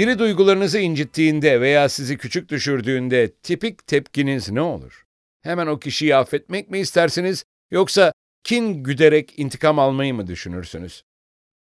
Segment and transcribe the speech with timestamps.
[0.00, 5.06] Biri duygularınızı incittiğinde veya sizi küçük düşürdüğünde tipik tepkiniz ne olur?
[5.42, 8.12] Hemen o kişiyi affetmek mi istersiniz yoksa
[8.44, 11.04] kin güderek intikam almayı mı düşünürsünüz?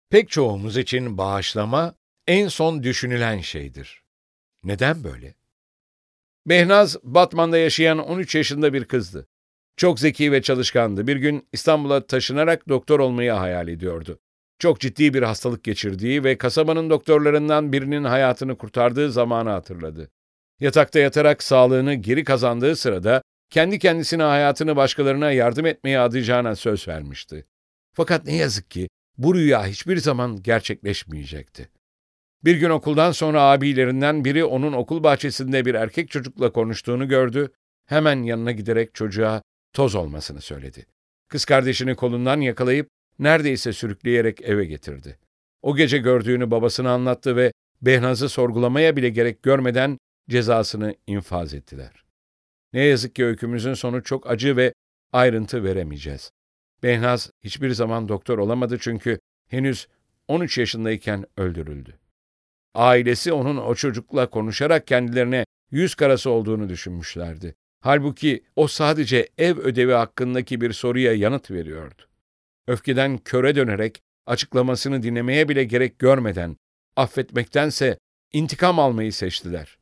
[0.10, 1.96] Pek çoğumuz için bağışlama
[2.28, 4.04] en son düşünülen şeydir.
[4.64, 5.36] Neden böyle?
[6.46, 9.28] Behnaz, Batman'da yaşayan 13 yaşında bir kızdı.
[9.78, 11.08] Çok zeki ve çalışkandı.
[11.08, 14.20] Bir gün İstanbul'a taşınarak doktor olmayı hayal ediyordu.
[14.60, 20.10] Çok ciddi bir hastalık geçirdiği ve kasabanın doktorlarından birinin hayatını kurtardığı zamanı hatırladı.
[20.60, 27.46] Yatakta yatarak sağlığını geri kazandığı sırada kendi kendisine hayatını başkalarına yardım etmeye adayacağına söz vermişti.
[27.94, 31.70] Fakat ne yazık ki bu rüya hiçbir zaman gerçekleşmeyecekti.
[32.44, 37.52] Bir gün okuldan sonra abilerinden biri onun okul bahçesinde bir erkek çocukla konuştuğunu gördü.
[37.86, 39.42] Hemen yanına giderek çocuğa
[39.74, 40.86] toz olmasını söyledi.
[41.28, 45.18] Kız kardeşini kolundan yakalayıp neredeyse sürükleyerek eve getirdi.
[45.62, 47.52] O gece gördüğünü babasına anlattı ve
[47.82, 49.98] Behnaz'ı sorgulamaya bile gerek görmeden
[50.30, 52.04] cezasını infaz ettiler.
[52.74, 54.74] Ne yazık ki öykümüzün sonu çok acı ve
[55.14, 56.32] ayrıntı veremeyeceğiz.
[56.84, 59.88] Behnaz hiçbir zaman doktor olamadı çünkü henüz
[60.28, 62.00] 13 yaşındayken öldürüldü.
[62.76, 67.56] Ailesi onun o çocukla konuşarak kendilerine yüz karası olduğunu düşünmüşlerdi.
[67.80, 72.02] Halbuki o sadece ev ödevi hakkındaki bir soruya yanıt veriyordu.
[72.68, 76.58] Öfkeden köre dönerek açıklamasını dinlemeye bile gerek görmeden
[76.96, 77.98] affetmektense
[78.34, 79.78] intikam almayı seçtiler.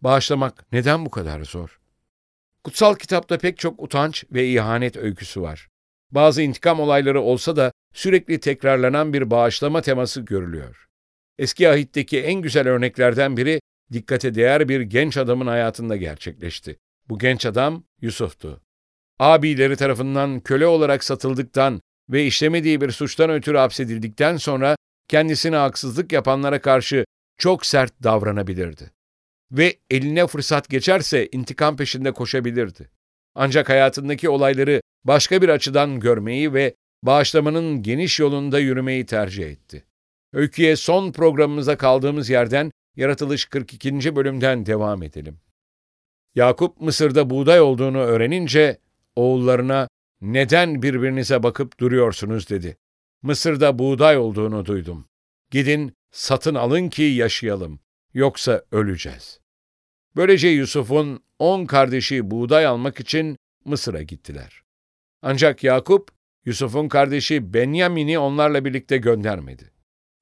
[0.00, 1.80] Bağışlamak neden bu kadar zor?
[2.64, 5.68] Kutsal kitapta pek çok utanç ve ihanet öyküsü var.
[6.10, 10.86] Bazı intikam olayları olsa da sürekli tekrarlanan bir bağışlama teması görülüyor.
[11.38, 13.60] Eski ahitteki en güzel örneklerden biri
[13.92, 16.76] dikkate değer bir genç adamın hayatında gerçekleşti.
[17.08, 18.60] Bu genç adam Yusuf'tu.
[19.18, 21.80] Abileri tarafından köle olarak satıldıktan
[22.10, 24.76] ve işlemediği bir suçtan ötürü hapsedildikten sonra
[25.08, 27.04] kendisine haksızlık yapanlara karşı
[27.38, 28.90] çok sert davranabilirdi.
[29.52, 32.90] Ve eline fırsat geçerse intikam peşinde koşabilirdi.
[33.34, 39.84] Ancak hayatındaki olayları başka bir açıdan görmeyi ve bağışlamanın geniş yolunda yürümeyi tercih etti.
[40.32, 44.16] Öyküye son programımıza kaldığımız yerden Yaratılış 42.
[44.16, 45.40] bölümden devam edelim.
[46.34, 48.78] Yakup Mısır'da buğday olduğunu öğrenince
[49.16, 49.88] oğullarına
[50.20, 52.76] neden birbirinize bakıp duruyorsunuz dedi.
[53.22, 55.08] Mısır'da buğday olduğunu duydum.
[55.50, 57.80] Gidin satın alın ki yaşayalım,
[58.14, 59.40] yoksa öleceğiz.
[60.16, 64.62] Böylece Yusuf'un on kardeşi buğday almak için Mısır'a gittiler.
[65.22, 66.10] Ancak Yakup,
[66.44, 69.72] Yusuf'un kardeşi Benyamin'i onlarla birlikte göndermedi.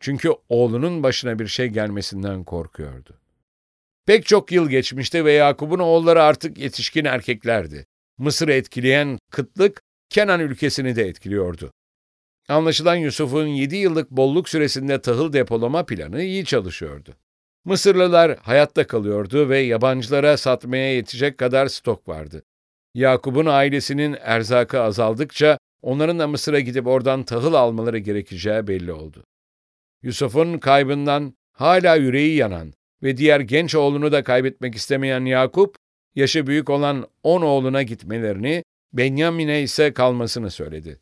[0.00, 3.20] Çünkü oğlunun başına bir şey gelmesinden korkuyordu.
[4.06, 7.86] Pek çok yıl geçmişti ve Yakup'un oğulları artık yetişkin erkeklerdi.
[8.18, 11.72] Mısır'ı etkileyen kıtlık Kenan ülkesini de etkiliyordu.
[12.48, 17.14] Anlaşılan Yusuf'un 7 yıllık bolluk süresinde tahıl depolama planı iyi çalışıyordu.
[17.64, 22.42] Mısırlılar hayatta kalıyordu ve yabancılara satmaya yetecek kadar stok vardı.
[22.94, 29.24] Yakup'un ailesinin erzakı azaldıkça onların da Mısır'a gidip oradan tahıl almaları gerekeceği belli oldu.
[30.02, 32.72] Yusuf'un kaybından hala yüreği yanan
[33.02, 35.76] ve diğer genç oğlunu da kaybetmek istemeyen Yakup,
[36.14, 41.00] yaşı büyük olan on oğluna gitmelerini, Benyamin'e ise kalmasını söyledi.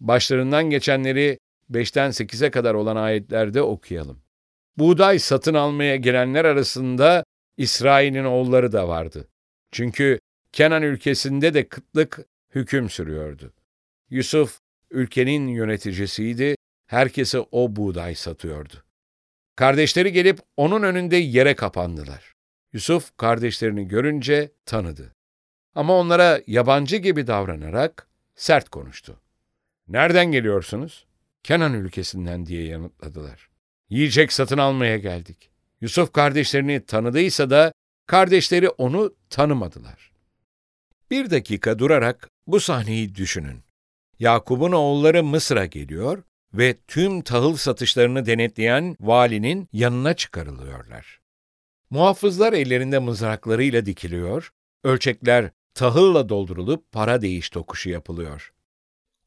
[0.00, 1.38] Başlarından geçenleri
[1.70, 4.22] 5'ten 8'e kadar olan ayetlerde okuyalım.
[4.76, 7.24] Buğday satın almaya gelenler arasında
[7.56, 9.28] İsrail'in oğulları da vardı.
[9.72, 10.18] Çünkü
[10.52, 12.18] Kenan ülkesinde de kıtlık
[12.54, 13.52] hüküm sürüyordu.
[14.10, 14.58] Yusuf
[14.90, 16.56] ülkenin yöneticisiydi,
[16.86, 18.84] herkese o buğday satıyordu.
[19.56, 22.34] Kardeşleri gelip onun önünde yere kapandılar.
[22.72, 25.17] Yusuf kardeşlerini görünce tanıdı.
[25.78, 29.20] Ama onlara yabancı gibi davranarak sert konuştu.
[29.88, 31.06] Nereden geliyorsunuz?
[31.42, 33.48] Kenan ülkesinden diye yanıtladılar.
[33.88, 35.50] Yiyecek satın almaya geldik.
[35.80, 37.72] Yusuf kardeşlerini tanıdıysa da
[38.06, 40.12] kardeşleri onu tanımadılar.
[41.10, 43.62] Bir dakika durarak bu sahneyi düşünün.
[44.18, 46.22] Yakup'un oğulları Mısır'a geliyor
[46.54, 51.20] ve tüm tahıl satışlarını denetleyen valinin yanına çıkarılıyorlar.
[51.90, 54.52] Muhafızlar ellerinde mızraklarıyla dikiliyor,
[54.84, 58.52] ölçekler tahılla doldurulup para değiş tokuşu yapılıyor.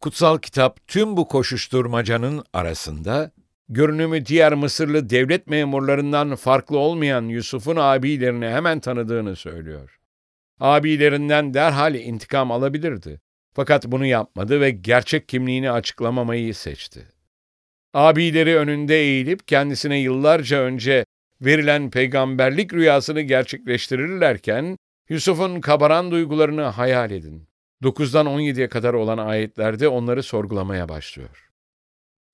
[0.01, 3.31] Kutsal kitap tüm bu koşuşturmacanın arasında
[3.69, 9.99] görünümü diğer Mısırlı devlet memurlarından farklı olmayan Yusuf'un abilerini hemen tanıdığını söylüyor.
[10.59, 13.21] Abilerinden derhal intikam alabilirdi.
[13.53, 17.07] Fakat bunu yapmadı ve gerçek kimliğini açıklamamayı seçti.
[17.93, 21.05] Abileri önünde eğilip kendisine yıllarca önce
[21.41, 24.77] verilen peygamberlik rüyasını gerçekleştirirlerken
[25.11, 27.47] Yusuf'un kabaran duygularını hayal edin.
[27.83, 31.51] 9'dan 17'ye kadar olan ayetlerde onları sorgulamaya başlıyor.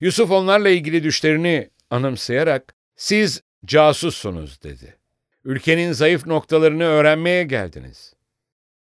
[0.00, 4.98] Yusuf onlarla ilgili düşlerini anımsayarak siz casussunuz dedi.
[5.44, 8.14] Ülkenin zayıf noktalarını öğrenmeye geldiniz.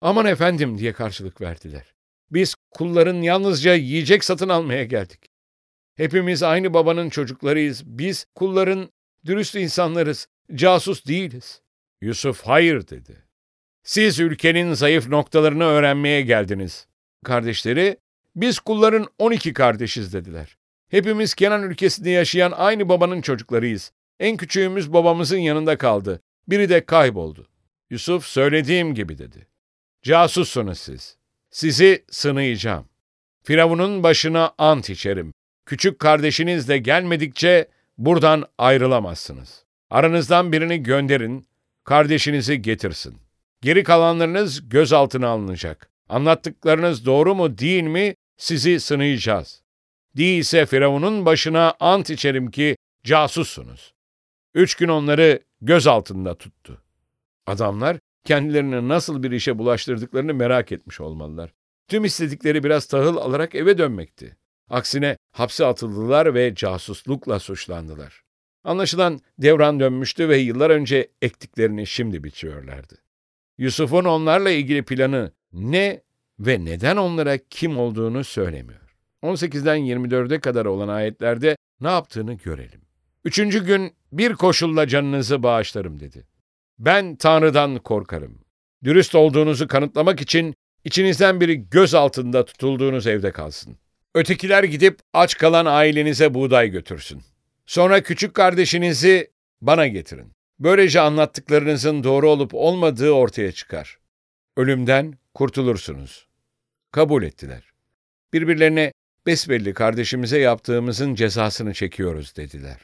[0.01, 1.93] Aman efendim diye karşılık verdiler.
[2.31, 5.25] Biz kulların yalnızca yiyecek satın almaya geldik.
[5.95, 7.83] Hepimiz aynı babanın çocuklarıyız.
[7.85, 8.89] Biz kulların
[9.25, 10.27] dürüst insanlarız.
[10.55, 11.61] Casus değiliz.
[12.01, 13.30] Yusuf hayır dedi.
[13.83, 16.87] Siz ülkenin zayıf noktalarını öğrenmeye geldiniz.
[17.23, 17.97] Kardeşleri,
[18.35, 20.57] biz kulların 12 kardeşiz dediler.
[20.89, 23.91] Hepimiz Kenan ülkesinde yaşayan aynı babanın çocuklarıyız.
[24.19, 26.21] En küçüğümüz babamızın yanında kaldı.
[26.47, 27.47] Biri de kayboldu.
[27.89, 29.47] Yusuf söylediğim gibi dedi.
[30.01, 31.17] Casussunuz siz.
[31.49, 32.85] Sizi sınayacağım.
[33.43, 35.33] Firavun'un başına ant içerim.
[35.65, 37.67] Küçük kardeşiniz de gelmedikçe
[37.97, 39.65] buradan ayrılamazsınız.
[39.89, 41.47] Aranızdan birini gönderin,
[41.83, 43.17] kardeşinizi getirsin.
[43.61, 45.91] Geri kalanlarınız gözaltına alınacak.
[46.09, 49.61] Anlattıklarınız doğru mu değil mi sizi sınayacağız.
[50.17, 53.93] Değilse Firavun'un başına ant içerim ki casussunuz.
[54.53, 56.81] Üç gün onları göz altında tuttu.
[57.47, 61.53] Adamlar kendilerini nasıl bir işe bulaştırdıklarını merak etmiş olmalılar.
[61.87, 64.37] Tüm istedikleri biraz tahıl alarak eve dönmekti.
[64.69, 68.23] Aksine hapse atıldılar ve casuslukla suçlandılar.
[68.63, 72.97] Anlaşılan devran dönmüştü ve yıllar önce ektiklerini şimdi biçiyorlardı.
[73.61, 76.01] Yusuf'un onlarla ilgili planı ne
[76.39, 78.97] ve neden onlara kim olduğunu söylemiyor.
[79.23, 82.81] 18'den 24'e kadar olan ayetlerde ne yaptığını görelim.
[83.25, 86.27] Üçüncü gün bir koşulla canınızı bağışlarım dedi.
[86.79, 88.39] Ben Tanrı'dan korkarım.
[88.83, 93.77] Dürüst olduğunuzu kanıtlamak için içinizden biri göz altında tutulduğunuz evde kalsın.
[94.15, 97.21] Ötekiler gidip aç kalan ailenize buğday götürsün.
[97.65, 99.31] Sonra küçük kardeşinizi
[99.61, 100.31] bana getirin.
[100.61, 103.99] Böylece anlattıklarınızın doğru olup olmadığı ortaya çıkar.
[104.57, 106.27] Ölümden kurtulursunuz.
[106.91, 107.73] Kabul ettiler.
[108.33, 108.93] Birbirlerine
[109.25, 112.77] besbelli kardeşimize yaptığımızın cezasını çekiyoruz dediler.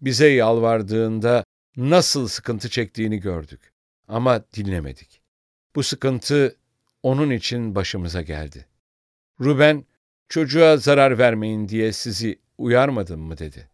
[0.00, 1.44] Bize yalvardığında
[1.76, 3.72] nasıl sıkıntı çektiğini gördük
[4.08, 5.20] ama dinlemedik.
[5.74, 6.56] Bu sıkıntı
[7.02, 8.66] onun için başımıza geldi.
[9.40, 9.84] Ruben,
[10.28, 13.68] çocuğa zarar vermeyin diye sizi uyarmadım mı dedi.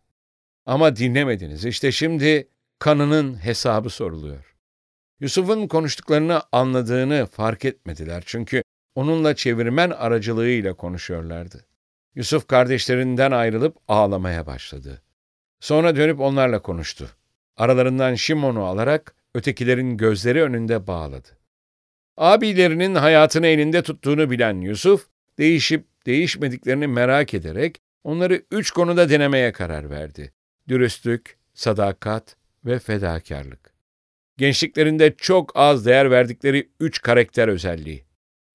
[0.67, 1.65] Ama dinlemediniz.
[1.65, 2.49] İşte şimdi
[2.79, 4.57] kanının hesabı soruluyor.
[5.21, 8.63] Yusuf'un konuştuklarını anladığını fark etmediler çünkü
[8.95, 11.67] onunla çevirmen aracılığıyla konuşuyorlardı.
[12.15, 15.03] Yusuf kardeşlerinden ayrılıp ağlamaya başladı.
[15.61, 17.09] Sonra dönüp onlarla konuştu.
[17.57, 21.29] Aralarından Şimon'u alarak ötekilerin gözleri önünde bağladı.
[22.17, 25.07] Abilerinin hayatını elinde tuttuğunu bilen Yusuf,
[25.39, 30.33] değişip değişmediklerini merak ederek onları üç konuda denemeye karar verdi.
[30.69, 33.75] Dürüstlük, sadakat ve fedakarlık.
[34.37, 38.05] Gençliklerinde çok az değer verdikleri üç karakter özelliği.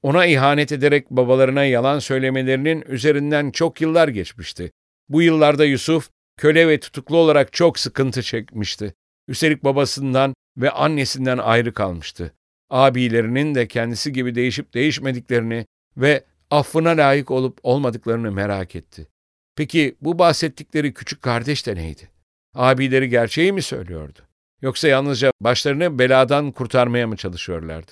[0.01, 4.71] Ona ihanet ederek babalarına yalan söylemelerinin üzerinden çok yıllar geçmişti.
[5.09, 8.93] Bu yıllarda Yusuf, köle ve tutuklu olarak çok sıkıntı çekmişti.
[9.27, 12.33] Üstelik babasından ve annesinden ayrı kalmıştı.
[12.69, 15.65] Abilerinin de kendisi gibi değişip değişmediklerini
[15.97, 19.07] ve affına layık olup olmadıklarını merak etti.
[19.55, 22.09] Peki bu bahsettikleri küçük kardeş de neydi?
[22.55, 24.19] Abileri gerçeği mi söylüyordu?
[24.61, 27.91] Yoksa yalnızca başlarını beladan kurtarmaya mı çalışıyorlardı?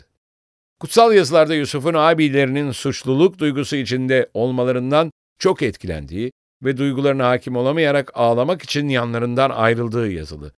[0.80, 6.32] Kutsal yazılarda Yusuf'un abilerinin suçluluk duygusu içinde olmalarından çok etkilendiği
[6.64, 10.52] ve duygularına hakim olamayarak ağlamak için yanlarından ayrıldığı yazılı.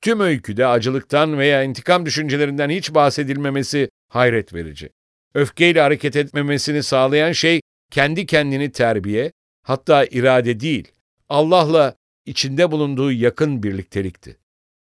[0.00, 4.90] Tüm öyküde acılıktan veya intikam düşüncelerinden hiç bahsedilmemesi hayret verici.
[5.34, 7.60] Öfkeyle hareket etmemesini sağlayan şey
[7.90, 9.32] kendi kendini terbiye,
[9.62, 10.88] hatta irade değil,
[11.28, 11.94] Allah'la
[12.28, 14.36] içinde bulunduğu yakın birliktelikti.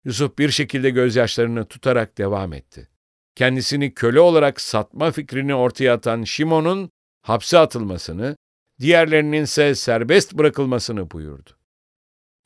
[0.04, 2.88] Yusuf bir şekilde gözyaşlarını tutarak devam etti.
[3.34, 6.90] Kendisini köle olarak satma fikrini ortaya atan Şimon'un
[7.22, 8.36] hapse atılmasını,
[8.80, 11.50] diğerlerinin ise serbest bırakılmasını buyurdu.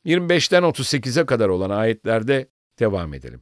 [0.05, 2.49] 25'ten 38'e kadar olan ayetlerde
[2.79, 3.41] devam edelim.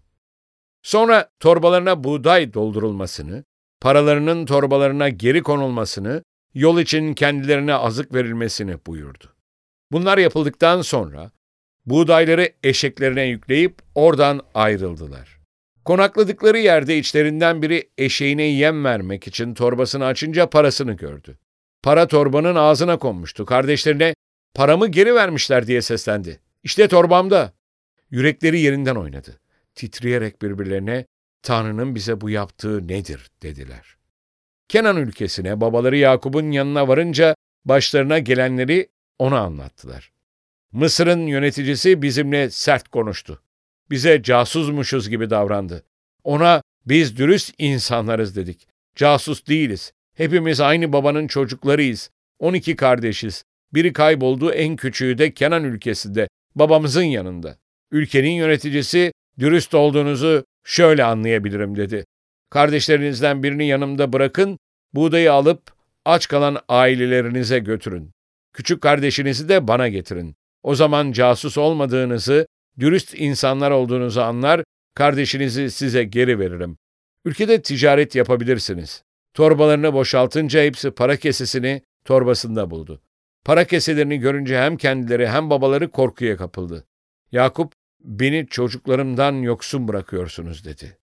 [0.82, 3.44] Sonra torbalarına buğday doldurulmasını,
[3.80, 9.34] paralarının torbalarına geri konulmasını, yol için kendilerine azık verilmesini buyurdu.
[9.92, 11.30] Bunlar yapıldıktan sonra
[11.86, 15.38] buğdayları eşeklerine yükleyip oradan ayrıldılar.
[15.84, 21.38] Konakladıkları yerde içlerinden biri eşeğine yem vermek için torbasını açınca parasını gördü.
[21.82, 23.46] Para torbanın ağzına konmuştu.
[23.46, 24.14] Kardeşlerine
[24.54, 26.40] paramı geri vermişler diye seslendi.
[26.62, 27.52] İşte torbamda.
[28.10, 29.40] Yürekleri yerinden oynadı.
[29.74, 31.06] Titreyerek birbirlerine
[31.42, 33.96] Tanrı'nın bize bu yaptığı nedir dediler.
[34.68, 38.88] Kenan ülkesine babaları Yakup'un yanına varınca başlarına gelenleri
[39.18, 40.13] ona anlattılar.
[40.74, 43.42] Mısır'ın yöneticisi bizimle sert konuştu.
[43.90, 45.84] Bize casusmuşuz gibi davrandı.
[46.24, 48.68] Ona biz dürüst insanlarız dedik.
[48.94, 49.92] Casus değiliz.
[50.14, 52.10] Hepimiz aynı babanın çocuklarıyız.
[52.38, 53.44] 12 kardeşiz.
[53.74, 57.58] Biri kayboldu, en küçüğü de Kenan ülkesinde, babamızın yanında.
[57.90, 62.04] Ülkenin yöneticisi dürüst olduğunuzu şöyle anlayabilirim dedi.
[62.50, 64.58] Kardeşlerinizden birini yanımda bırakın,
[64.94, 65.62] buğdayı alıp
[66.04, 68.10] aç kalan ailelerinize götürün.
[68.52, 70.36] Küçük kardeşinizi de bana getirin.
[70.64, 72.46] O zaman casus olmadığınızı,
[72.78, 76.76] dürüst insanlar olduğunuzu anlar, kardeşinizi size geri veririm.
[77.24, 79.02] Ülkede ticaret yapabilirsiniz.
[79.34, 83.02] Torbalarını boşaltınca hepsi para kesesini torbasında buldu.
[83.44, 86.86] Para keselerini görünce hem kendileri hem babaları korkuya kapıldı.
[87.32, 90.98] Yakup, beni çocuklarımdan yoksun bırakıyorsunuz dedi.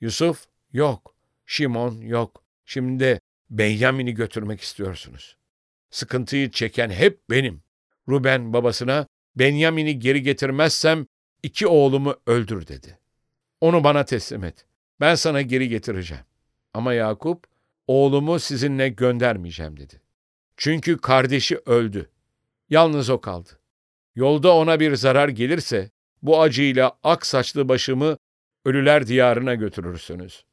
[0.00, 1.14] Yusuf, yok.
[1.46, 2.44] Şimon, yok.
[2.64, 3.20] Şimdi de
[3.50, 5.36] Benyamin'i götürmek istiyorsunuz.
[5.90, 7.62] Sıkıntıyı çeken hep benim.
[8.08, 9.06] Ruben babasına,
[9.36, 11.06] Benyamin'i geri getirmezsem
[11.42, 12.98] iki oğlumu öldür dedi.
[13.60, 14.66] Onu bana teslim et.
[15.00, 16.24] Ben sana geri getireceğim.
[16.74, 17.46] Ama Yakup,
[17.86, 20.00] oğlumu sizinle göndermeyeceğim dedi.
[20.56, 22.10] Çünkü kardeşi öldü.
[22.70, 23.50] Yalnız o kaldı.
[24.14, 25.90] Yolda ona bir zarar gelirse,
[26.22, 28.16] bu acıyla ak saçlı başımı
[28.64, 30.44] ölüler diyarına götürürsünüz.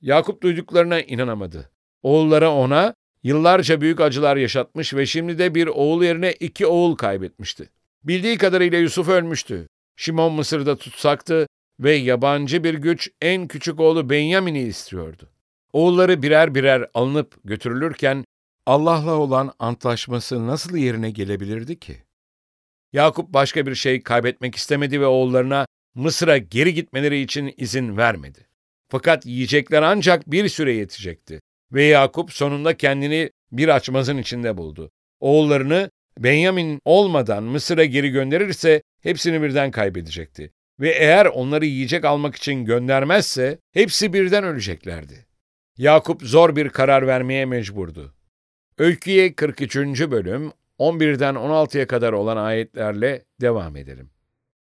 [0.00, 1.70] Yakup duyduklarına inanamadı.
[2.02, 7.68] Oğulları ona yıllarca büyük acılar yaşatmış ve şimdi de bir oğul yerine iki oğul kaybetmişti.
[8.04, 9.66] Bildiği kadarıyla Yusuf ölmüştü.
[9.96, 11.46] Şimon Mısır'da tutsaktı
[11.80, 15.28] ve yabancı bir güç en küçük oğlu Benyamin'i istiyordu.
[15.72, 18.24] Oğulları birer birer alınıp götürülürken
[18.66, 21.96] Allah'la olan antlaşması nasıl yerine gelebilirdi ki?
[22.92, 28.46] Yakup başka bir şey kaybetmek istemedi ve oğullarına Mısır'a geri gitmeleri için izin vermedi.
[28.88, 31.40] Fakat yiyecekler ancak bir süre yetecekti
[31.72, 34.90] ve Yakup sonunda kendini bir açmazın içinde buldu.
[35.20, 40.52] Oğullarını Benyamin olmadan Mısır'a geri gönderirse hepsini birden kaybedecekti.
[40.80, 45.26] Ve eğer onları yiyecek almak için göndermezse hepsi birden öleceklerdi.
[45.78, 48.14] Yakup zor bir karar vermeye mecburdu.
[48.78, 49.76] Öyküye 43.
[50.10, 54.10] bölüm 11'den 16'ya kadar olan ayetlerle devam edelim.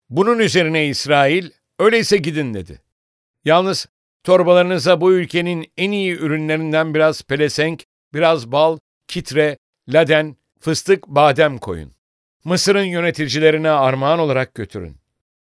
[0.10, 1.50] Bunun üzerine İsrail,
[1.80, 2.82] öyleyse gidin dedi.
[3.46, 3.88] Yalnız
[4.26, 8.78] torbalarınıza bu ülkenin en iyi ürünlerinden biraz pelesenk, biraz bal,
[9.08, 11.92] kitre, laden, fıstık, badem koyun.
[12.44, 14.98] Mısır'ın yöneticilerine armağan olarak götürün.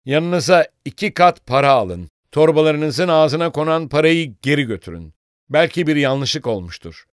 [0.06, 2.10] Yanınıza iki kat para alın.
[2.32, 5.14] Torbalarınızın ağzına konan parayı geri götürün.
[5.50, 7.06] Belki bir yanlışlık olmuştur.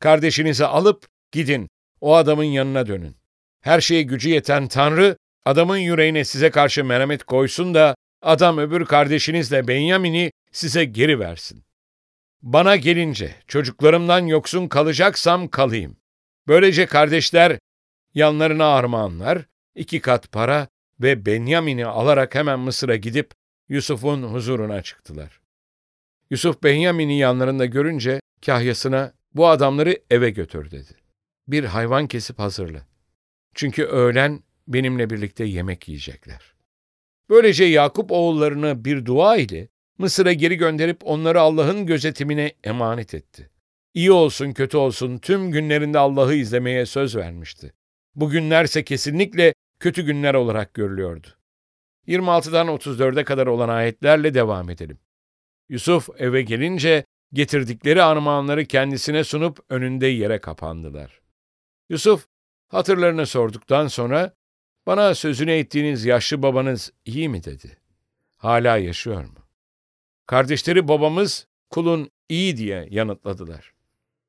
[0.00, 1.68] Kardeşinizi alıp gidin.
[2.00, 3.16] O adamın yanına dönün.
[3.60, 7.94] Her şeye gücü yeten Tanrı, adamın yüreğine size karşı merhamet koysun da
[8.26, 11.64] adam öbür kardeşinizle Benyamin'i size geri versin.
[12.42, 15.96] Bana gelince çocuklarımdan yoksun kalacaksam kalayım.
[16.48, 17.58] Böylece kardeşler
[18.14, 20.68] yanlarına armağanlar, iki kat para
[21.00, 23.30] ve Benyamin'i alarak hemen Mısır'a gidip
[23.68, 25.40] Yusuf'un huzuruna çıktılar.
[26.30, 30.92] Yusuf Benyamin'i yanlarında görünce kahyasına bu adamları eve götür dedi.
[31.48, 32.86] Bir hayvan kesip hazırla.
[33.54, 36.55] Çünkü öğlen benimle birlikte yemek yiyecekler.
[37.30, 39.68] Böylece Yakup oğullarını bir dua ile
[39.98, 43.50] Mısır'a geri gönderip onları Allah'ın gözetimine emanet etti.
[43.94, 47.72] İyi olsun kötü olsun tüm günlerinde Allah'ı izlemeye söz vermişti.
[48.14, 51.26] Bu günlerse kesinlikle kötü günler olarak görülüyordu.
[52.08, 54.98] 26'dan 34'e kadar olan ayetlerle devam edelim.
[55.68, 61.20] Yusuf eve gelince getirdikleri armağanları kendisine sunup önünde yere kapandılar.
[61.88, 62.26] Yusuf
[62.68, 64.35] hatırlarını sorduktan sonra
[64.86, 67.78] bana sözünü ettiğiniz yaşlı babanız iyi mi dedi.
[68.36, 69.48] Hala yaşıyor mu?
[70.26, 73.74] Kardeşleri babamız kulun iyi diye yanıtladılar.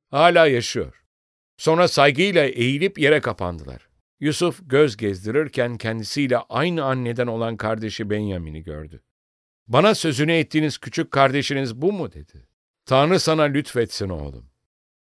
[0.09, 1.03] Hala yaşıyor.
[1.57, 3.87] Sonra saygıyla eğilip yere kapandılar.
[4.19, 9.03] Yusuf göz gezdirirken kendisiyle aynı anneden olan kardeşi Benyamin'i gördü.
[9.67, 12.47] Bana sözünü ettiğiniz küçük kardeşiniz bu mu dedi.
[12.85, 14.49] Tanrı sana lütfetsin oğlum.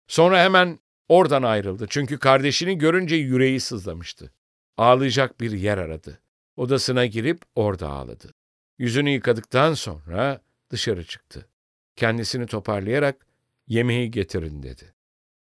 [0.07, 0.79] Sonra hemen
[1.09, 4.33] oradan ayrıldı çünkü kardeşini görünce yüreği sızlamıştı.
[4.77, 6.19] Ağlayacak bir yer aradı.
[6.57, 8.31] Odasına girip orada ağladı.
[8.79, 11.49] Yüzünü yıkadıktan sonra dışarı çıktı.
[11.97, 13.27] Kendisini toparlayarak
[13.69, 14.95] yemeği getirin dedi.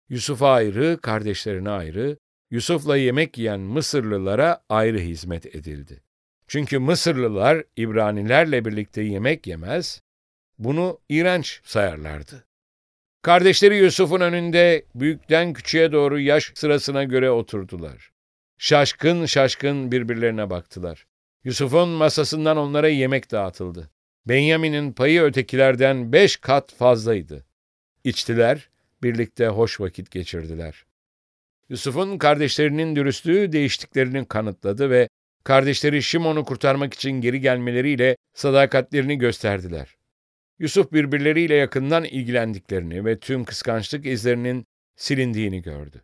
[0.09, 2.17] Yusuf'a ayrı, kardeşlerine ayrı,
[2.51, 6.01] Yusuf'la yemek yiyen Mısırlılara ayrı hizmet edildi.
[6.47, 10.01] Çünkü Mısırlılar İbranilerle birlikte yemek yemez,
[10.59, 12.45] bunu iğrenç sayarlardı.
[13.21, 18.14] Kardeşleri Yusuf'un önünde büyükten küçüğe doğru yaş sırasına göre oturdular.
[18.57, 21.05] Şaşkın şaşkın birbirlerine baktılar.
[21.43, 23.89] Yusuf'un masasından onlara yemek dağıtıldı.
[24.25, 27.45] Benyamin'in payı ötekilerden beş kat fazlaydı.
[28.03, 28.69] İçtiler,
[29.03, 30.85] birlikte hoş vakit geçirdiler.
[31.69, 35.09] Yusuf'un kardeşlerinin dürüstlüğü değiştiklerini kanıtladı ve
[35.43, 39.97] kardeşleri Şimon'u kurtarmak için geri gelmeleriyle sadakatlerini gösterdiler.
[40.59, 46.01] Yusuf birbirleriyle yakından ilgilendiklerini ve tüm kıskançlık izlerinin silindiğini gördü.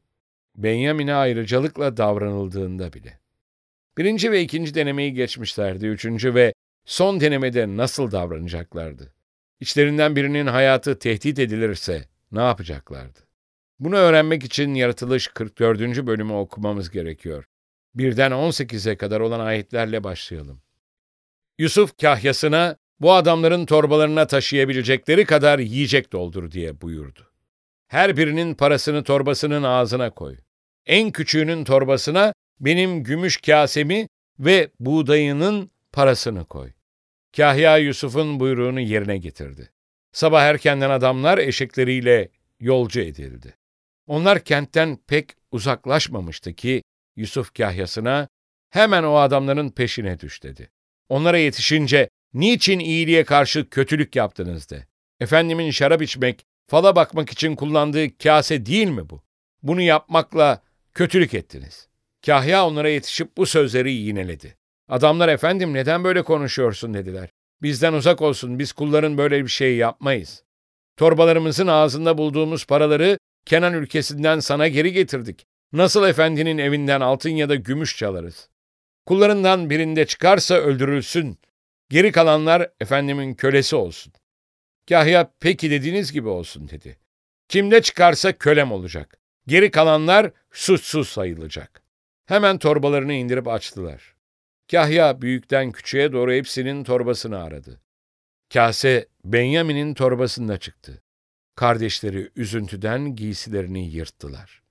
[0.56, 3.20] Benyamin'e ayrıcalıkla davranıldığında bile.
[3.98, 5.86] Birinci ve ikinci denemeyi geçmişlerdi.
[5.86, 6.54] Üçüncü ve
[6.86, 9.14] son denemede nasıl davranacaklardı?
[9.60, 13.20] İçlerinden birinin hayatı tehdit edilirse ne yapacaklardı?
[13.80, 15.80] Bunu öğrenmek için Yaratılış 44.
[16.08, 17.46] bölümü okumamız gerekiyor.
[17.96, 20.62] Birden 18'e kadar olan ayetlerle başlayalım.
[21.60, 27.31] Yusuf kahyasına bu adamların torbalarına taşıyabilecekleri kadar yiyecek doldur diye buyurdu.
[27.92, 30.38] Her birinin parasını torbasının ağzına koy.
[30.86, 34.08] En küçüğünün torbasına benim gümüş kasemi
[34.40, 36.72] ve buğdayının parasını koy.
[37.38, 39.72] Kahya Yusuf'un buyruğunu yerine getirdi.
[40.12, 42.30] Sabah erkenden adamlar eşekleriyle
[42.60, 43.56] yolcu edildi.
[44.08, 46.84] Onlar kentten pek uzaklaşmamıştı ki
[47.16, 48.28] Yusuf kahyasına
[48.70, 50.70] hemen o adamların peşine düş dedi.
[51.10, 54.88] Onlara yetişince niçin iyiliğe karşı kötülük yaptınız de.
[55.20, 59.22] Efendimin şarap içmek, fala bakmak için kullandığı kase değil mi bu?
[59.64, 60.62] Bunu yapmakla
[60.94, 61.88] kötülük ettiniz.
[62.26, 64.58] Kahya onlara yetişip bu sözleri yineledi.
[64.90, 67.30] Adamlar efendim neden böyle konuşuyorsun dediler.
[67.62, 70.44] Bizden uzak olsun biz kulların böyle bir şey yapmayız.
[70.98, 75.46] Torbalarımızın ağzında bulduğumuz paraları Kenan ülkesinden sana geri getirdik.
[75.74, 78.50] Nasıl efendinin evinden altın ya da gümüş çalarız?
[79.06, 81.38] Kullarından birinde çıkarsa öldürülsün.
[81.90, 84.14] Geri kalanlar efendimin kölesi olsun.
[84.90, 86.98] Kahya peki dediğiniz gibi olsun dedi.
[87.48, 89.18] Kimde çıkarsa kölem olacak.
[89.48, 91.84] Geri kalanlar suçsuz sayılacak.
[92.26, 94.16] Hemen torbalarını indirip açtılar.
[94.72, 97.82] Kahya büyükten küçüğe doğru hepsinin torbasını aradı.
[98.54, 101.02] Kase Benyamin'in torbasında çıktı.
[101.56, 104.62] Kardeşleri üzüntüden giysilerini yırttılar.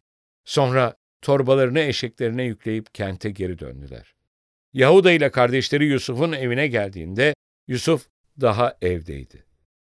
[0.44, 4.14] Sonra torbalarını eşeklerine yükleyip kente geri döndüler.
[4.73, 7.35] Yahuda ile kardeşleri Yusuf'un evine geldiğinde
[7.68, 8.09] Yusuf
[8.40, 9.50] daha evdeydi.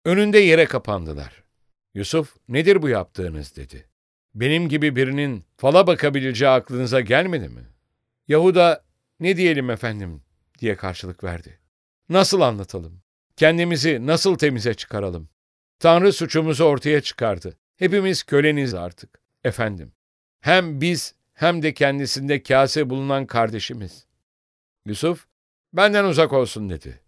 [0.05, 1.43] Önünde yere kapandılar.
[1.93, 3.89] Yusuf, nedir bu yaptığınız dedi.
[4.35, 7.61] Benim gibi birinin fala bakabileceği aklınıza gelmedi mi?
[8.27, 8.83] Yahuda,
[9.19, 10.21] ne diyelim efendim
[10.59, 11.59] diye karşılık verdi.
[12.09, 13.01] Nasıl anlatalım?
[13.35, 15.29] Kendimizi nasıl temize çıkaralım?
[15.79, 17.57] Tanrı suçumuzu ortaya çıkardı.
[17.75, 19.19] Hepimiz köleniz artık.
[19.43, 19.91] Efendim,
[20.41, 24.05] hem biz hem de kendisinde kase bulunan kardeşimiz.
[24.85, 25.27] Yusuf,
[25.73, 26.99] benden uzak olsun dedi.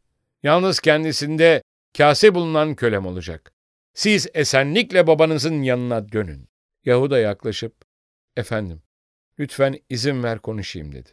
[0.43, 1.61] Yalnız kendisinde
[1.97, 3.53] kase bulunan kölem olacak.
[3.93, 6.49] Siz esenlikle babanızın yanına dönün.
[6.85, 7.73] Yahuda yaklaşıp,
[8.37, 8.81] efendim,
[9.39, 11.09] lütfen izin ver konuşayım dedi.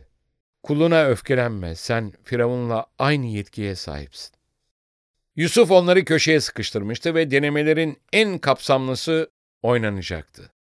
[0.62, 4.34] Kuluna öfkelenme, sen Firavun'la aynı yetkiye sahipsin.
[5.36, 9.30] Yusuf onları köşeye sıkıştırmıştı ve denemelerin en kapsamlısı
[9.62, 10.52] oynanacaktı.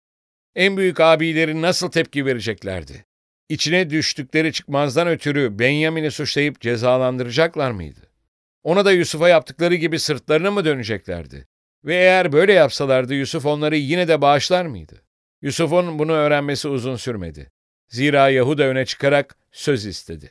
[0.55, 3.05] En büyük abileri nasıl tepki vereceklerdi?
[3.49, 8.12] İçine düştükleri çıkmazdan ötürü Benyamin'i suçlayıp cezalandıracaklar mıydı?
[8.62, 11.46] Ona da Yusuf'a yaptıkları gibi sırtlarını mı döneceklerdi?
[11.85, 15.03] Ve eğer böyle yapsalardı Yusuf onları yine de bağışlar mıydı?
[15.42, 17.53] Yusuf'un bunu öğrenmesi uzun sürmedi.
[17.88, 20.31] Zira Yahuda öne çıkarak söz istedi.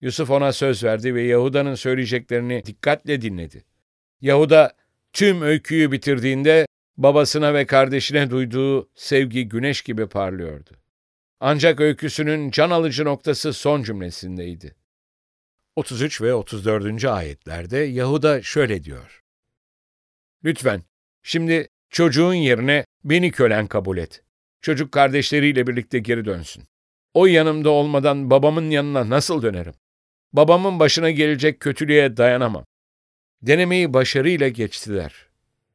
[0.00, 3.64] Yusuf ona söz verdi ve Yahuda'nın söyleyeceklerini dikkatle dinledi.
[4.20, 4.72] Yahuda
[5.12, 6.66] tüm öyküyü bitirdiğinde
[6.96, 10.70] babasına ve kardeşine duyduğu sevgi güneş gibi parlıyordu.
[11.40, 14.74] Ancak öyküsünün can alıcı noktası son cümlesindeydi.
[15.76, 17.04] 33 ve 34.
[17.04, 19.22] ayetlerde Yahuda şöyle diyor.
[20.44, 20.82] Lütfen,
[21.22, 24.22] şimdi çocuğun yerine beni kölen kabul et.
[24.60, 26.64] Çocuk kardeşleriyle birlikte geri dönsün.
[27.14, 29.74] O yanımda olmadan babamın yanına nasıl dönerim?
[30.32, 32.64] Babamın başına gelecek kötülüğe dayanamam.
[33.42, 35.26] Denemeyi başarıyla geçtiler.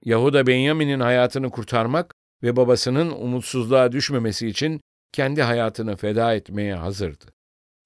[0.05, 4.81] Yahuda Benyamin'in hayatını kurtarmak ve babasının umutsuzluğa düşmemesi için
[5.11, 7.36] kendi hayatını feda etmeye hazırdı.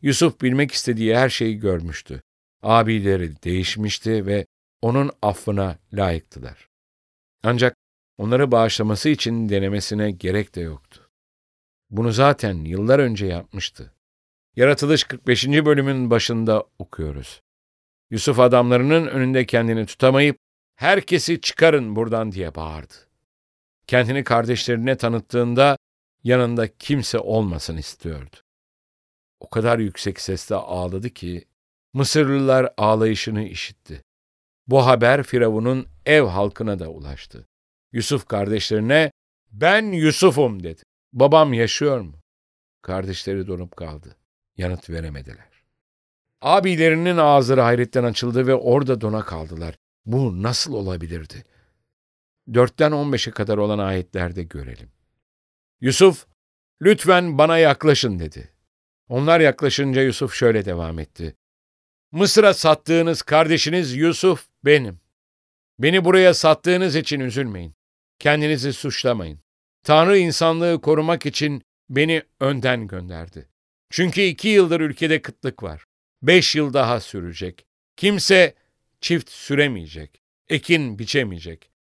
[0.01, 2.21] Yusuf bilmek istediği her şeyi görmüştü.
[2.63, 4.45] Abileri değişmişti ve
[4.81, 6.69] onun affına layıktılar.
[7.43, 7.75] Ancak
[8.17, 11.09] onları bağışlaması için denemesine gerek de yoktu.
[11.89, 13.93] Bunu zaten yıllar önce yapmıştı.
[14.55, 15.47] Yaratılış 45.
[15.47, 17.41] bölümün başında okuyoruz.
[18.09, 20.37] Yusuf adamlarının önünde kendini tutamayıp
[20.75, 22.93] herkesi çıkarın buradan diye bağırdı.
[23.87, 25.77] Kendini kardeşlerine tanıttığında
[26.23, 28.35] yanında kimse olmasın istiyordu.
[29.41, 31.45] O kadar yüksek sesle ağladı ki
[31.93, 34.03] Mısırlılar ağlayışını işitti.
[34.67, 37.47] Bu haber Firavun'un ev halkına da ulaştı.
[37.91, 39.11] Yusuf kardeşlerine
[39.51, 40.81] ben Yusuf'um dedi.
[41.13, 42.15] Babam yaşıyor mu?
[42.81, 44.15] Kardeşleri donup kaldı.
[44.57, 45.63] yanıt veremediler.
[46.41, 49.75] Abilerinin ağızları hayretten açıldı ve orada dona kaldılar.
[50.05, 51.45] Bu nasıl olabilirdi?
[52.53, 54.91] Dörtten on beşe kadar olan ayetlerde görelim.
[55.81, 56.27] Yusuf,
[56.81, 58.49] lütfen bana yaklaşın dedi.
[59.11, 61.35] Onlar yaklaşınca Yusuf şöyle devam etti.
[62.11, 64.99] Mısır'a sattığınız kardeşiniz Yusuf benim.
[65.79, 67.75] Beni buraya sattığınız için üzülmeyin.
[68.19, 69.39] Kendinizi suçlamayın.
[69.83, 73.49] Tanrı insanlığı korumak için beni önden gönderdi.
[73.89, 75.85] Çünkü iki yıldır ülkede kıtlık var.
[76.21, 77.65] Beş yıl daha sürecek.
[77.97, 78.55] Kimse
[79.01, 80.21] çift süremeyecek.
[80.49, 81.71] Ekin biçemeyecek.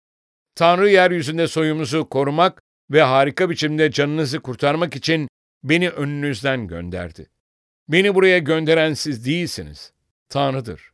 [0.55, 5.29] Tanrı yeryüzünde soyumuzu korumak ve harika biçimde canınızı kurtarmak için
[5.63, 7.27] beni önünüzden gönderdi.
[7.89, 9.93] Beni buraya gönderen siz değilsiniz.
[10.29, 10.91] Tanrı'dır.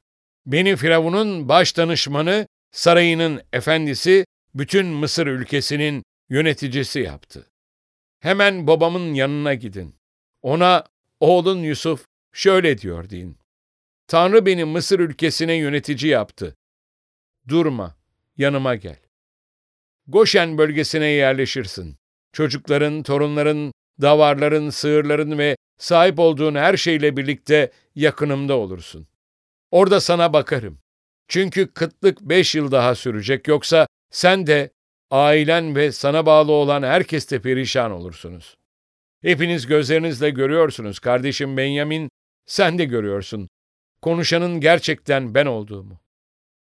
[0.46, 7.50] Beni Firavun'un baş danışmanı, sarayının efendisi, bütün Mısır ülkesinin yöneticisi yaptı.
[8.20, 9.96] Hemen babamın yanına gidin.
[10.42, 10.84] Ona
[11.20, 13.38] oğlun Yusuf şöyle diyor deyin.
[14.06, 16.56] Tanrı beni Mısır ülkesine yönetici yaptı.
[17.48, 17.96] Durma,
[18.36, 18.98] yanıma gel.
[20.06, 21.96] Goşen bölgesine yerleşirsin.
[22.32, 29.06] Çocukların, torunların, davarların, sığırların ve sahip olduğun her şeyle birlikte yakınımda olursun.
[29.70, 30.78] Orada sana bakarım.
[31.28, 34.70] Çünkü kıtlık beş yıl daha sürecek yoksa sen de,
[35.10, 38.56] ailen ve sana bağlı olan herkes de perişan olursunuz.
[39.22, 42.08] Hepiniz gözlerinizle görüyorsunuz kardeşim Benyamin,
[42.46, 43.48] sen de görüyorsun.
[44.02, 46.00] Konuşanın gerçekten ben olduğumu.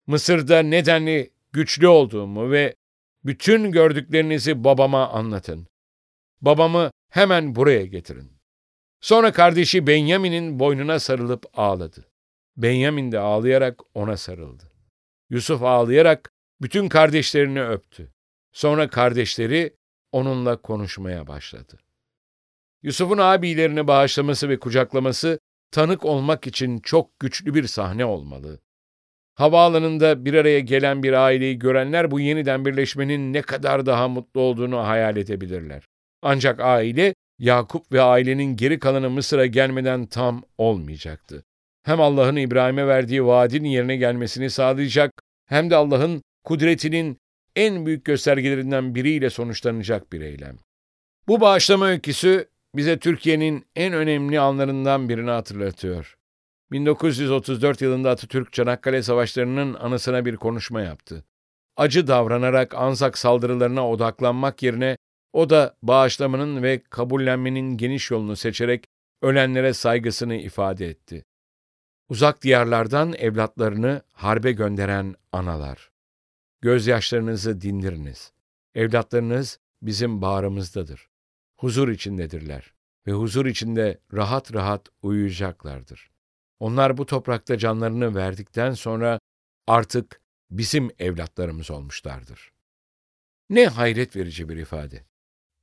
[0.07, 2.75] Mısır'da nedenli güçlü olduğumu ve
[3.25, 5.67] bütün gördüklerinizi babama anlatın.
[6.41, 8.33] Babamı hemen buraya getirin.
[9.01, 12.05] Sonra kardeşi Benyamin'in boynuna sarılıp ağladı.
[12.57, 14.73] Benyamin de ağlayarak ona sarıldı.
[15.31, 18.13] Yusuf ağlayarak bütün kardeşlerini öptü.
[18.53, 19.77] Sonra kardeşleri
[20.13, 21.79] onunla konuşmaya başladı.
[22.83, 25.39] Yusuf'un abilerini bağışlaması ve kucaklaması
[25.71, 28.61] tanık olmak için çok güçlü bir sahne olmalı.
[29.35, 34.79] Havaalanında bir araya gelen bir aileyi görenler bu yeniden birleşmenin ne kadar daha mutlu olduğunu
[34.79, 35.90] hayal edebilirler.
[36.23, 41.45] Ancak aile, Yakup ve ailenin geri kalanı Mısır'a gelmeden tam olmayacaktı.
[41.83, 45.13] Hem Allah'ın İbrahim'e verdiği vaadin yerine gelmesini sağlayacak,
[45.47, 47.19] hem de Allah'ın kudretinin
[47.57, 50.57] en büyük göstergelerinden biriyle sonuçlanacak bir eylem.
[51.29, 56.17] Bu bağışlama öyküsü bize Türkiye'nin en önemli anlarından birini hatırlatıyor.
[56.73, 61.25] 1934 yılında Atatürk Çanakkale Savaşları'nın anısına bir konuşma yaptı.
[61.77, 64.97] Acı davranarak Anzak saldırılarına odaklanmak yerine
[65.33, 68.85] o da bağışlamanın ve kabullenmenin geniş yolunu seçerek
[69.23, 71.25] ölenlere saygısını ifade etti.
[72.09, 75.91] Uzak diyarlardan evlatlarını harbe gönderen analar.
[76.61, 78.33] Gözyaşlarınızı dindiriniz.
[78.75, 81.09] Evlatlarınız bizim bağrımızdadır.
[81.57, 82.75] Huzur içindedirler
[83.07, 86.11] ve huzur içinde rahat rahat uyuyacaklardır.
[86.61, 89.21] Onlar bu toprakta canlarını verdikten sonra
[89.67, 92.53] artık bizim evlatlarımız olmuşlardır.
[93.51, 95.10] Ne hayret verici bir ifade.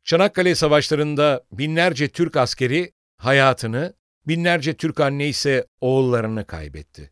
[0.07, 3.93] Çanakkale Savaşları'nda binlerce Türk askeri hayatını,
[4.27, 7.11] binlerce Türk anne ise oğullarını kaybetti.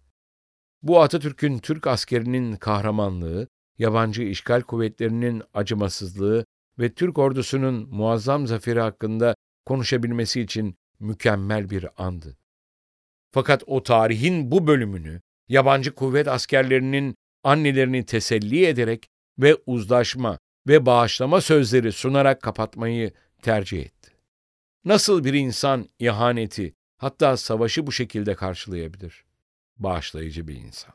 [0.82, 6.46] Bu Atatürk'ün Türk askerinin kahramanlığı, yabancı işgal kuvvetlerinin acımasızlığı
[6.80, 12.38] ve Türk ordusunun muazzam zaferi hakkında konuşabilmesi için mükemmel bir andı.
[13.32, 19.08] Fakat o tarihin bu bölümünü yabancı kuvvet askerlerinin annelerini teselli ederek
[19.40, 24.12] ve uzlaşma ve bağışlama sözleri sunarak kapatmayı tercih etti.
[24.86, 29.26] Nasıl bir insan ihaneti, hatta savaşı bu şekilde karşılayabilir?
[29.78, 30.94] Bağışlayıcı bir insan.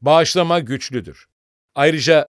[0.00, 1.26] Bağışlama güçlüdür.
[1.74, 2.26] Ayrıca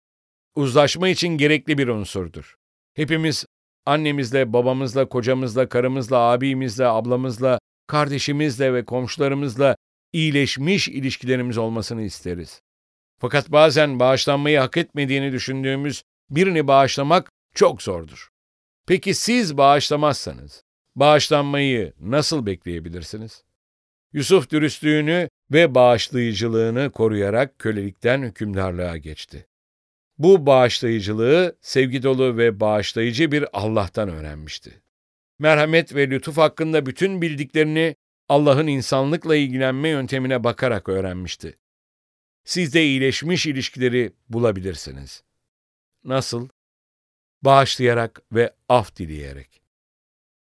[0.56, 2.56] uzlaşma için gerekli bir unsurdur.
[2.94, 3.46] Hepimiz
[3.86, 9.76] annemizle, babamızla, kocamızla, karımızla, abimizle, ablamızla, kardeşimizle ve komşularımızla
[10.14, 12.62] iyileşmiş ilişkilerimiz olmasını isteriz.
[13.20, 18.30] Fakat bazen bağışlanmayı hak etmediğini düşündüğümüz birini bağışlamak çok zordur.
[18.88, 20.64] Peki siz bağışlamazsanız,
[20.96, 23.44] bağışlanmayı nasıl bekleyebilirsiniz?
[24.14, 29.48] Yusuf dürüstlüğünü ve bağışlayıcılığını koruyarak kölelikten hükümdarlığa geçti.
[30.18, 34.82] Bu bağışlayıcılığı sevgi dolu ve bağışlayıcı bir Allah'tan öğrenmişti.
[35.40, 37.96] Merhamet ve lütuf hakkında bütün bildiklerini
[38.30, 41.58] Allah'ın insanlıkla ilgilenme yöntemine bakarak öğrenmişti.
[42.44, 45.24] Siz de iyileşmiş ilişkileri bulabilirsiniz.
[46.06, 46.48] Nasıl?
[47.42, 49.62] Bağışlayarak ve af dileyerek.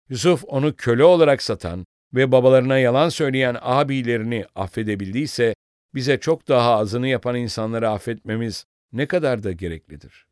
[0.10, 5.56] Yusuf onu köle olarak satan ve babalarına yalan söyleyen abilerini affedebildiyse,
[5.96, 10.28] bize çok daha azını yapan insanları affetmemiz ne kadar da gereklidir.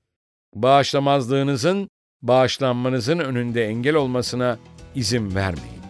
[0.53, 1.89] Bağışlamazlığınızın,
[2.21, 4.59] bağışlanmanızın önünde engel olmasına
[4.95, 5.81] izin vermeyin.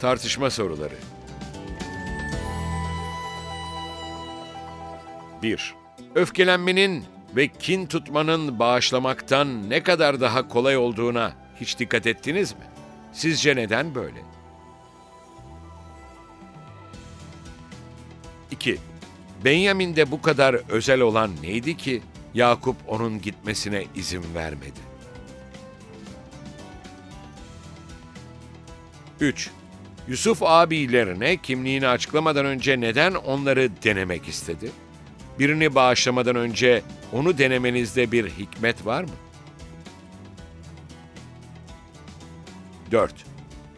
[0.00, 1.15] Tartışma soruları
[5.42, 5.74] 1.
[6.14, 7.04] Öfkelenmenin
[7.36, 12.64] ve kin tutmanın bağışlamaktan ne kadar daha kolay olduğuna hiç dikkat ettiniz mi?
[13.12, 14.22] Sizce neden böyle?
[18.50, 18.78] 2.
[19.44, 22.02] Benyamin'de bu kadar özel olan neydi ki
[22.34, 24.80] Yakup onun gitmesine izin vermedi?
[29.20, 29.50] 3.
[30.08, 34.70] Yusuf abilerine kimliğini açıklamadan önce neden onları denemek istedi?
[35.38, 39.10] Birini bağışlamadan önce onu denemenizde bir hikmet var mı?
[42.92, 43.14] 4.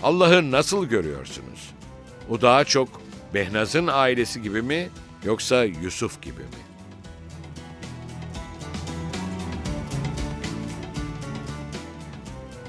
[0.03, 1.71] Allah'ı nasıl görüyorsunuz?
[2.31, 2.89] O daha çok
[3.35, 4.89] Behnaz'ın ailesi gibi mi
[5.25, 6.69] yoksa Yusuf gibi mi?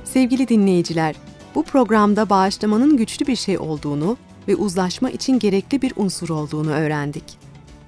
[0.03, 1.15] Sevgili dinleyiciler,
[1.55, 7.38] bu programda bağışlamanın güçlü bir şey olduğunu ve uzlaşma için gerekli bir unsur olduğunu öğrendik.